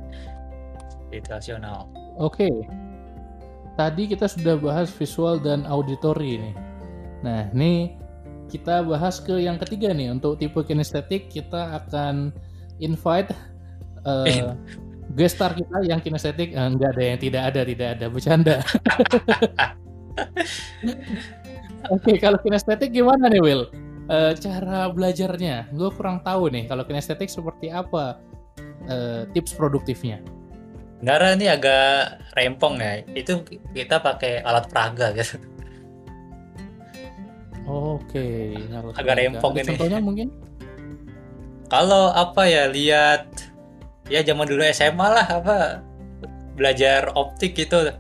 Situasional. 1.11 1.91
Oke. 2.17 2.47
Tadi 3.75 4.07
kita 4.07 4.31
sudah 4.31 4.55
bahas 4.55 4.87
visual 4.95 5.43
dan 5.43 5.67
auditory 5.67 6.39
nih. 6.39 6.55
Nah, 7.25 7.51
ini 7.51 7.99
kita 8.47 8.85
bahas 8.85 9.19
ke 9.19 9.43
yang 9.43 9.59
ketiga 9.59 9.91
nih. 9.91 10.13
Untuk 10.13 10.39
tipe 10.39 10.61
kinestetik 10.63 11.27
kita 11.27 11.83
akan 11.83 12.31
invite 12.79 13.33
eh, 14.07 14.55
guest 15.13 15.37
star 15.37 15.53
kita 15.53 15.85
yang 15.85 16.01
kinestetik. 16.01 16.53
Eh, 16.53 16.67
enggak 16.67 16.97
ada 16.97 17.03
yang 17.03 17.19
tidak 17.21 17.43
ada, 17.53 17.61
tidak 17.65 17.87
ada. 17.97 18.05
Bercanda. 18.09 18.55
Oke, 21.93 22.15
kalau 22.17 22.39
kinestetik 22.41 22.89
gimana 22.91 23.29
nih, 23.29 23.41
Will? 23.41 23.69
Eh, 24.09 24.33
cara 24.35 24.91
belajarnya, 24.91 25.71
gue 25.71 25.89
kurang 25.95 26.19
tahu 26.25 26.51
nih. 26.51 26.67
Kalau 26.67 26.83
kinestetik 26.83 27.31
seperti 27.31 27.71
apa 27.71 28.19
eh, 28.89 29.23
tips 29.31 29.55
produktifnya? 29.55 30.19
Sebenarnya 30.99 31.31
ini 31.35 31.47
agak 31.51 32.19
rempong 32.35 32.79
ya. 32.79 33.03
Itu 33.11 33.43
kita 33.75 33.99
pakai 33.99 34.39
alat 34.43 34.71
peraga 34.71 35.11
gitu. 35.15 35.35
Oke, 37.63 38.59
harus 38.71 38.91
Agak 38.95 39.15
rempong 39.19 39.53
ini. 39.59 39.67
Contohnya 39.75 39.99
mungkin? 40.03 40.27
Kalau 41.71 42.11
apa 42.11 42.43
ya 42.47 42.67
lihat 42.67 43.52
ya 44.11 44.19
zaman 44.23 44.47
dulu 44.47 44.63
SMA 44.67 45.07
lah 45.07 45.27
apa 45.27 45.79
belajar 46.53 47.11
optik 47.15 47.55
gitu. 47.55 47.91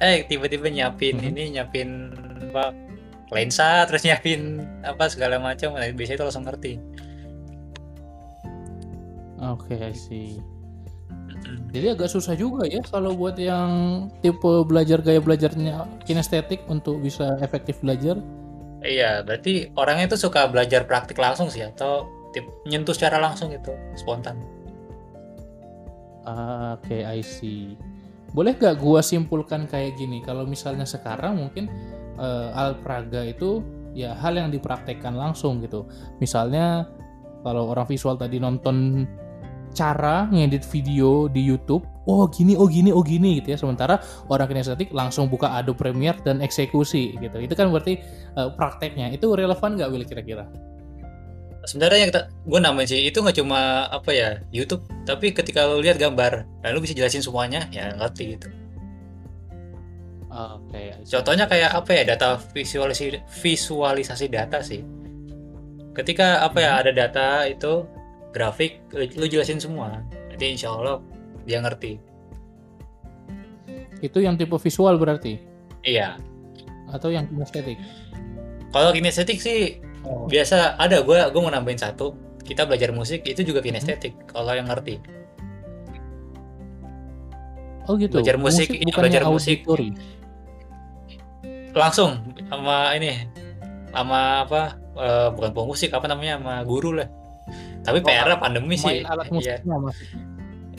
Eh 0.00 0.24
tiba-tiba 0.26 0.72
nyiapin 0.72 1.20
Mhm. 1.20 1.28
ini 1.30 1.42
nyiapin 1.56 1.88
apa 2.50 2.72
lensa 3.30 3.86
terus 3.86 4.02
nyiapin 4.02 4.64
apa 4.82 5.06
segala 5.06 5.38
macam. 5.38 5.76
Nah, 5.76 5.86
biasanya 5.92 6.18
itu 6.18 6.24
langsung 6.26 6.46
ngerti. 6.48 6.72
Oke, 9.40 9.72
I 9.76 9.96
see. 9.96 10.36
Jadi 11.70 11.86
agak 11.96 12.10
susah 12.12 12.34
juga 12.36 12.66
ya 12.66 12.82
kalau 12.84 13.14
buat 13.16 13.38
yang 13.38 14.06
tipe 14.20 14.66
belajar 14.66 15.00
gaya 15.00 15.22
belajarnya 15.22 16.02
kinestetik 16.04 16.66
untuk 16.68 17.00
bisa 17.00 17.38
efektif 17.40 17.80
belajar. 17.80 18.18
Iya, 18.84 19.22
berarti 19.24 19.70
orangnya 19.76 20.12
itu 20.12 20.18
suka 20.20 20.48
belajar 20.50 20.84
praktik 20.84 21.16
langsung 21.16 21.48
sih 21.48 21.64
atau 21.64 22.08
tip, 22.34 22.44
nyentuh 22.66 22.92
secara 22.96 23.20
langsung 23.22 23.52
gitu, 23.52 23.72
spontan. 23.96 24.40
Oke, 26.24 27.04
I 27.04 27.24
see. 27.24 27.76
Boleh 28.30 28.54
gak 28.54 28.78
gua 28.78 29.02
simpulkan 29.02 29.66
kayak 29.66 29.98
gini? 29.98 30.22
Kalau 30.22 30.46
misalnya 30.46 30.86
sekarang 30.86 31.40
mungkin 31.40 31.66
eh, 32.20 32.48
Alpraga 32.54 33.26
itu 33.26 33.64
ya 33.96 34.14
hal 34.14 34.38
yang 34.38 34.54
dipraktekkan 34.54 35.18
langsung 35.18 35.58
gitu. 35.64 35.88
Misalnya 36.22 36.86
kalau 37.42 37.72
orang 37.72 37.88
visual 37.88 38.14
tadi 38.20 38.38
nonton 38.38 39.08
cara 39.70 40.26
ngedit 40.30 40.66
video 40.66 41.30
di 41.30 41.46
YouTube, 41.46 41.86
oh 42.10 42.26
gini, 42.26 42.58
oh 42.58 42.66
gini, 42.66 42.90
oh 42.90 43.02
gini 43.02 43.38
gitu 43.42 43.54
ya. 43.54 43.58
Sementara 43.58 44.02
orang 44.28 44.50
kinestetik 44.50 44.90
langsung 44.90 45.30
buka 45.30 45.56
Adobe 45.56 45.78
Premiere 45.78 46.18
dan 46.22 46.42
eksekusi 46.42 47.16
gitu. 47.18 47.38
Itu 47.38 47.54
kan 47.54 47.70
berarti 47.70 47.98
uh, 48.34 48.50
prakteknya. 48.54 49.14
Itu 49.14 49.32
relevan 49.34 49.78
nggak 49.78 49.90
Will 49.90 50.06
kira-kira? 50.06 50.46
Sebenarnya 51.68 51.98
yang 52.08 52.12
gue 52.48 52.60
namain 52.60 52.88
sih 52.88 53.04
itu 53.04 53.20
nggak 53.20 53.36
cuma 53.36 53.84
apa 53.92 54.10
ya 54.10 54.28
YouTube, 54.48 54.80
tapi 55.04 55.36
ketika 55.36 55.68
lo 55.68 55.80
lihat 55.84 56.00
gambar, 56.00 56.48
lalu 56.64 56.88
bisa 56.88 56.96
jelasin 56.96 57.20
semuanya, 57.20 57.68
ya 57.68 57.92
ngerti 57.96 58.38
gitu. 58.38 58.48
Oke. 60.30 60.72
Okay. 60.72 60.88
Contohnya 61.04 61.44
kayak 61.44 61.70
apa 61.76 61.90
ya 61.92 62.02
data 62.16 62.40
visualisasi 62.56 63.20
visualisasi 63.44 64.26
data 64.32 64.64
sih. 64.64 64.80
Ketika 65.92 66.46
apa 66.46 66.58
ya 66.62 66.70
hmm. 66.72 66.80
ada 66.80 66.92
data 66.96 67.28
itu 67.44 67.84
grafik 68.30 68.78
lu 68.94 69.26
jelasin 69.26 69.58
semua 69.58 70.02
jadi 70.34 70.54
insya 70.54 70.70
Allah 70.70 71.02
dia 71.44 71.58
ngerti 71.58 71.98
itu 74.00 74.18
yang 74.22 74.38
tipe 74.38 74.54
visual 74.56 74.96
berarti 74.96 75.36
iya 75.82 76.16
atau 76.90 77.10
yang 77.10 77.26
kinestetik 77.26 77.78
kalau 78.70 78.94
kinestetik 78.94 79.38
sih 79.42 79.82
oh. 80.06 80.26
biasa 80.26 80.80
ada 80.80 81.02
gue 81.02 81.18
gue 81.18 81.40
mau 81.40 81.52
nambahin 81.52 81.80
satu 81.80 82.16
kita 82.44 82.66
belajar 82.66 82.90
musik 82.90 83.24
itu 83.28 83.44
juga 83.46 83.60
kinestetik 83.60 84.16
hmm. 84.16 84.26
kalau 84.30 84.52
yang 84.52 84.68
ngerti 84.68 85.00
oh 87.88 87.94
gitu 87.98 88.20
belajar 88.20 88.36
musik, 88.38 88.68
musik 88.70 88.96
belajar 88.96 89.22
musik 89.26 89.58
langsung 91.70 92.34
sama 92.50 92.94
ini 92.98 93.30
sama 93.90 94.46
apa 94.46 94.62
uh, 94.98 95.28
bukan 95.34 95.50
pemusik 95.54 95.90
apa 95.94 96.06
namanya 96.10 96.38
sama 96.42 96.54
guru 96.66 96.98
lah 96.98 97.08
tapi 97.80 97.98
oh, 98.02 98.06
PR 98.06 98.28
pandemi 98.36 98.76
main 98.76 98.78
sih. 98.78 98.98
alat 99.02 99.28
musiknya 99.32 99.64
iya. 99.64 99.76
maksudnya. 99.80 100.18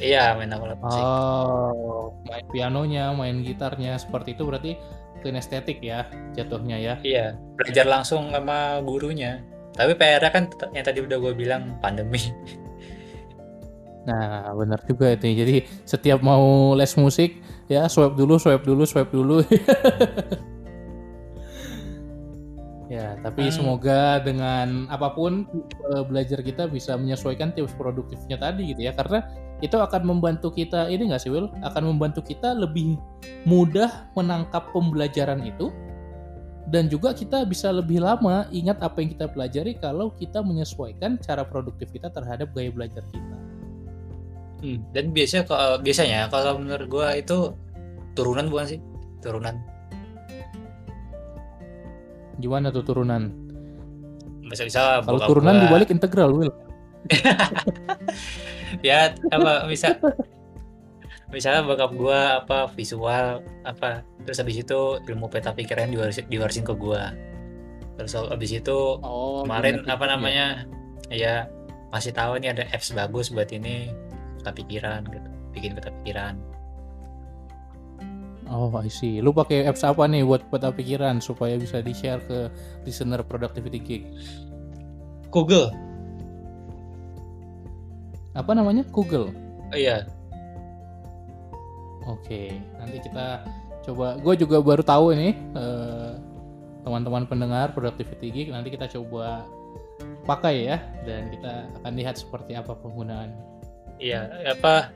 Iya, 0.01 0.23
main 0.33 0.49
alat 0.49 0.79
musik. 0.81 1.03
Oh, 1.05 2.17
main 2.25 2.45
pianonya, 2.49 3.13
main 3.13 3.45
gitarnya 3.45 3.97
seperti 4.01 4.33
itu 4.33 4.43
berarti 4.49 4.73
kinestetik 5.21 5.79
ya 5.79 6.09
jatuhnya 6.33 6.77
ya. 6.81 6.93
Iya, 7.05 7.39
belajar 7.55 7.85
langsung 7.87 8.33
sama 8.33 8.81
gurunya. 8.81 9.45
Tapi 9.71 9.95
PR 9.95 10.21
kan 10.33 10.51
yang 10.75 10.83
tadi 10.83 10.99
udah 10.99 11.17
gue 11.21 11.33
bilang 11.37 11.77
pandemi. 11.79 12.19
Nah, 14.01 14.49
benar 14.57 14.81
juga 14.89 15.13
itu. 15.13 15.29
Jadi 15.29 15.61
setiap 15.85 16.25
mau 16.25 16.73
les 16.73 16.89
musik 16.97 17.37
ya 17.69 17.85
swipe 17.85 18.17
dulu, 18.17 18.41
swipe 18.41 18.65
dulu, 18.65 18.83
swipe 18.89 19.13
dulu. 19.13 19.45
Ya, 22.91 23.15
tapi 23.23 23.47
hmm. 23.47 23.55
semoga 23.55 24.19
dengan 24.19 24.83
apa 24.91 25.15
pun 25.15 25.47
eh, 25.95 26.03
belajar 26.03 26.43
kita 26.43 26.67
bisa 26.67 26.99
menyesuaikan 26.99 27.55
tips 27.55 27.71
produktifnya 27.79 28.35
tadi 28.35 28.75
gitu 28.75 28.83
ya, 28.83 28.91
karena 28.91 29.31
itu 29.61 29.77
akan 29.77 30.01
membantu 30.05 30.49
kita 30.53 30.89
ini 30.89 31.13
nggak 31.13 31.21
sih 31.21 31.31
Will? 31.31 31.49
Akan 31.61 31.85
membantu 31.85 32.25
kita 32.25 32.57
lebih 32.57 32.97
mudah 33.45 34.09
menangkap 34.17 34.69
pembelajaran 34.73 35.45
itu 35.45 35.69
dan 36.69 36.89
juga 36.89 37.13
kita 37.13 37.45
bisa 37.45 37.73
lebih 37.73 38.01
lama 38.01 38.45
ingat 38.53 38.81
apa 38.81 39.01
yang 39.01 39.13
kita 39.17 39.25
pelajari 39.29 39.77
kalau 39.77 40.13
kita 40.13 40.41
menyesuaikan 40.41 41.17
cara 41.21 41.45
produktif 41.45 41.89
kita 41.89 42.09
terhadap 42.09 42.53
gaya 42.53 42.69
belajar 42.73 43.05
kita. 43.09 43.35
Hmm, 44.61 44.77
dan 44.93 45.09
biasanya 45.09 45.43
kalau 45.49 45.81
biasanya 45.81 46.29
kalau 46.29 46.61
menurut 46.61 46.87
gua 46.89 47.17
itu 47.17 47.53
turunan 48.13 48.45
bukan 48.49 48.77
sih? 48.77 48.79
Turunan 49.21 49.57
Gimana 52.41 52.73
tuh 52.73 52.81
turunan? 52.81 53.29
Bisa 54.49 54.65
bisa. 54.65 55.05
Kalau 55.05 55.21
turunan 55.29 55.61
gua... 55.61 55.63
dibalik 55.69 55.93
integral, 55.93 56.33
Will. 56.33 56.51
ya 58.79 59.11
apa 59.31 59.67
bisa 59.67 59.99
misalnya 61.31 61.63
bokap 61.63 61.91
gua 61.95 62.43
apa 62.43 62.71
visual 62.75 63.43
apa 63.63 64.03
terus 64.27 64.39
habis 64.39 64.59
itu 64.61 64.99
ilmu 65.07 65.31
peta 65.31 65.55
pikiran 65.55 65.91
diwarisin, 65.91 66.27
diwarisin 66.27 66.63
ke 66.67 66.75
gua 66.75 67.15
terus 67.95 68.15
habis 68.15 68.51
itu 68.51 68.99
oh, 68.99 69.43
kemarin 69.43 69.83
apa 69.87 70.05
namanya 70.07 70.67
ya. 71.11 71.47
ya 71.47 71.61
masih 71.91 72.15
tahu 72.15 72.39
nih 72.39 72.55
ada 72.55 72.63
apps 72.71 72.95
bagus 72.95 73.27
buat 73.31 73.51
ini 73.51 73.91
peta 74.39 74.51
pikiran 74.55 75.03
gitu 75.11 75.29
bikin 75.51 75.75
peta 75.75 75.91
pikiran 76.03 76.35
Oh, 78.51 78.67
I 78.75 78.91
see. 78.91 79.23
Lu 79.23 79.31
pakai 79.31 79.63
apps 79.63 79.79
apa 79.87 80.03
nih 80.11 80.27
buat 80.27 80.43
peta 80.51 80.75
pikiran 80.75 81.23
supaya 81.23 81.55
bisa 81.55 81.79
di-share 81.79 82.19
ke 82.27 82.51
listener 82.83 83.23
Productivity 83.23 83.79
Geek? 83.79 84.03
Google. 85.31 85.71
Apa 88.37 88.51
namanya? 88.55 88.83
Google. 88.89 89.31
Oh, 89.71 89.77
iya. 89.77 90.07
Oke, 92.09 92.55
nanti 92.81 92.97
kita 93.03 93.45
coba. 93.85 94.17
Gue 94.19 94.33
juga 94.35 94.57
baru 94.59 94.81
tahu 94.81 95.13
ini 95.13 95.37
uh, 95.53 96.17
teman-teman 96.81 97.29
pendengar 97.29 97.71
Productivity 97.71 98.33
Geek. 98.33 98.49
Nanti 98.49 98.73
kita 98.73 98.89
coba 98.89 99.45
pakai 100.25 100.65
ya, 100.65 100.77
dan 101.05 101.29
kita 101.29 101.69
akan 101.81 101.93
lihat 101.93 102.17
seperti 102.17 102.57
apa 102.57 102.73
penggunaan. 102.73 103.31
Iya, 104.01 104.33
apa? 104.49 104.89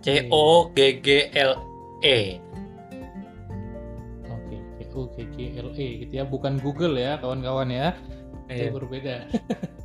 Okay. 0.00 0.24
C 0.24 0.32
O 0.32 0.72
G 0.72 1.02
G 1.04 1.28
L 1.36 1.60
E 2.00 2.46
itu 4.96 5.12
GGLE 5.12 5.88
gitu 6.08 6.12
ya 6.16 6.24
bukan 6.24 6.56
Google 6.64 6.96
ya 6.96 7.20
kawan-kawan 7.20 7.68
ya 7.68 7.92
itu 8.48 8.64
iya. 8.64 8.72
berbeda 8.72 9.16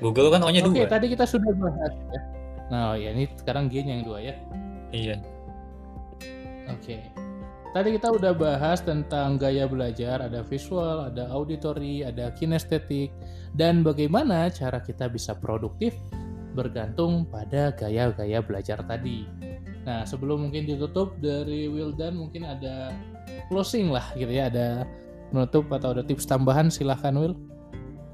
Google 0.00 0.28
kan 0.28 0.44
O-nya 0.44 0.60
dua. 0.64 0.72
oke 0.72 0.82
tadi 0.88 1.06
kita 1.12 1.24
sudah 1.24 1.52
bahas 1.56 1.92
ya. 1.92 2.20
Nah 2.68 2.94
ya 2.98 3.14
ini 3.14 3.30
sekarang 3.38 3.70
G 3.72 3.80
yang 3.84 4.04
dua 4.04 4.18
ya. 4.20 4.34
Iya. 4.92 5.16
Oke. 6.70 7.00
Tadi 7.76 7.88
kita 7.92 8.08
udah 8.08 8.32
bahas 8.32 8.80
tentang 8.80 9.36
gaya 9.36 9.68
belajar 9.68 10.24
ada 10.24 10.40
visual 10.40 11.12
ada 11.12 11.28
auditory 11.28 12.00
ada 12.00 12.32
kinestetik 12.32 13.12
dan 13.52 13.84
bagaimana 13.84 14.48
cara 14.48 14.80
kita 14.80 15.12
bisa 15.12 15.36
produktif 15.36 15.92
bergantung 16.56 17.28
pada 17.28 17.68
gaya-gaya 17.76 18.40
belajar 18.40 18.80
tadi. 18.88 19.28
Nah, 19.84 20.02
sebelum 20.08 20.48
mungkin 20.48 20.64
ditutup 20.64 21.14
dari 21.20 21.68
Wildan 21.68 22.16
mungkin 22.16 22.48
ada 22.48 22.90
closing 23.52 23.92
lah 23.92 24.02
gitu 24.16 24.32
ya, 24.32 24.48
ada 24.48 24.88
menutup 25.30 25.68
atau 25.70 25.94
ada 25.94 26.02
tips 26.02 26.26
tambahan 26.26 26.72
silahkan 26.72 27.14
Will. 27.14 27.36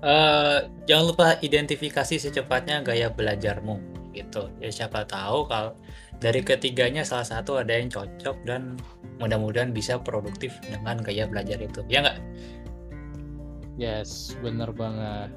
Uh, 0.03 0.67
jangan 0.91 1.15
lupa 1.15 1.29
identifikasi 1.47 2.19
secepatnya 2.19 2.83
gaya 2.83 3.07
belajarmu 3.07 3.79
gitu. 4.11 4.51
Ya 4.59 4.71
siapa 4.75 5.07
tahu 5.07 5.47
kalau 5.47 5.79
dari 6.19 6.43
ketiganya 6.43 7.07
salah 7.07 7.27
satu 7.27 7.63
ada 7.63 7.79
yang 7.79 7.87
cocok 7.87 8.37
dan 8.43 8.75
mudah-mudahan 9.23 9.71
bisa 9.71 10.03
produktif 10.03 10.59
dengan 10.67 10.99
gaya 11.01 11.31
belajar 11.31 11.63
itu. 11.63 11.87
Ya 11.87 12.03
nggak? 12.03 12.19
Yes, 13.79 14.35
bener 14.43 14.75
banget. 14.75 15.31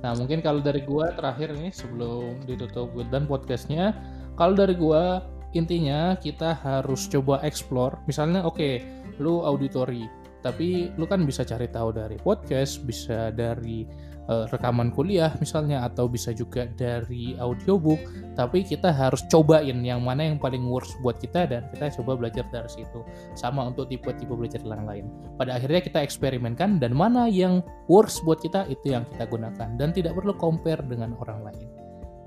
Nah, 0.00 0.14
mungkin 0.14 0.38
kalau 0.38 0.62
dari 0.62 0.86
gua 0.86 1.10
terakhir 1.12 1.52
nih 1.58 1.74
sebelum 1.74 2.46
ditutup 2.46 2.94
Wildan 2.94 3.26
podcastnya, 3.26 3.90
kalau 4.38 4.54
dari 4.54 4.78
gua 4.78 5.26
intinya 5.56 6.14
kita 6.20 6.52
harus 6.60 7.08
coba 7.08 7.40
explore 7.40 7.96
misalnya 8.04 8.44
oke 8.44 8.60
okay, 8.60 8.84
lu 9.16 9.40
auditori 9.40 10.04
tapi 10.46 10.94
lu 10.94 11.10
kan 11.10 11.26
bisa 11.26 11.42
cari 11.42 11.66
tahu 11.66 11.90
dari 11.90 12.14
podcast 12.22 12.86
bisa 12.86 13.34
dari 13.34 13.82
uh, 14.30 14.46
rekaman 14.54 14.94
kuliah 14.94 15.34
misalnya 15.42 15.82
atau 15.82 16.06
bisa 16.06 16.30
juga 16.30 16.70
dari 16.78 17.34
audiobook 17.42 17.98
tapi 18.38 18.62
kita 18.62 18.94
harus 18.94 19.26
cobain 19.26 19.82
yang 19.82 20.06
mana 20.06 20.30
yang 20.30 20.38
paling 20.38 20.62
works 20.62 20.94
buat 21.02 21.18
kita 21.18 21.50
dan 21.50 21.66
kita 21.74 21.90
coba 21.98 22.14
belajar 22.14 22.46
dari 22.54 22.70
situ 22.70 23.02
sama 23.34 23.66
untuk 23.66 23.90
tipe-tipe 23.90 24.30
belajar 24.30 24.62
yang 24.62 24.86
lain 24.86 25.10
pada 25.34 25.58
akhirnya 25.58 25.82
kita 25.82 25.98
eksperimenkan 25.98 26.78
dan 26.78 26.94
mana 26.94 27.26
yang 27.26 27.58
works 27.90 28.22
buat 28.22 28.38
kita 28.38 28.70
itu 28.70 28.94
yang 28.94 29.02
kita 29.10 29.26
gunakan 29.26 29.74
dan 29.74 29.90
tidak 29.90 30.14
perlu 30.14 30.30
compare 30.38 30.86
dengan 30.86 31.18
orang 31.18 31.50
lain 31.50 31.66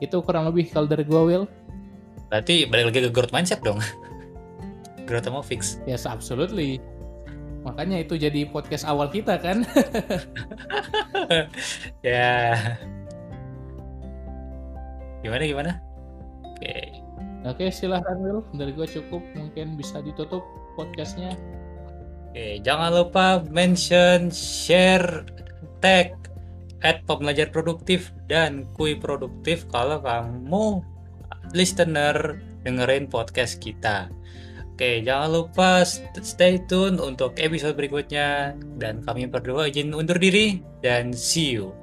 itu 0.03 0.19
kurang 0.19 0.51
lebih 0.51 0.67
kalau 0.67 0.91
dari 0.91 1.07
gua 1.07 1.23
Will 1.23 1.47
Berarti 2.29 2.69
balik 2.69 2.93
lagi 2.93 2.99
ke 3.01 3.09
growth 3.09 3.33
mindset 3.33 3.59
dong. 3.65 3.81
growth 5.09 5.25
mau 5.33 5.41
fix. 5.41 5.81
Yes, 5.89 6.05
absolutely. 6.05 6.77
Makanya 7.69 8.01
itu 8.01 8.17
jadi 8.17 8.49
podcast 8.49 8.89
awal 8.89 9.13
kita 9.13 9.37
kan. 9.37 9.61
ya. 12.01 12.57
Gimana 15.21 15.43
gimana? 15.45 15.71
Oke. 16.41 16.65
Okay. 16.65 16.85
Oke, 17.47 17.71
silahkan 17.71 18.17
Will. 18.19 18.41
Dari 18.57 18.73
gue 18.73 18.87
cukup. 18.89 19.21
Mungkin 19.37 19.77
bisa 19.77 20.01
ditutup 20.01 20.41
podcastnya. 20.73 21.37
Oke, 22.33 22.57
jangan 22.65 22.89
lupa 22.89 23.45
mention, 23.53 24.33
share, 24.33 25.23
tag, 25.79 26.19
at 26.79 27.03
pembelajar 27.03 27.51
produktif 27.51 28.15
dan 28.31 28.67
kui 28.75 28.95
produktif 28.95 29.67
kalau 29.67 29.99
kamu 29.99 30.83
listener 31.51 32.39
dengerin 32.63 33.07
podcast 33.07 33.59
kita. 33.59 34.07
Oke, 34.79 35.03
jangan 35.03 35.43
lupa 35.43 35.83
stay 36.23 36.55
tune 36.63 37.03
untuk 37.03 37.35
episode 37.35 37.75
berikutnya 37.75 38.55
dan 38.79 39.03
kami 39.03 39.27
berdua 39.27 39.67
izin 39.67 39.91
undur 39.91 40.15
diri 40.15 40.63
dan 40.79 41.11
see 41.11 41.59
you. 41.59 41.75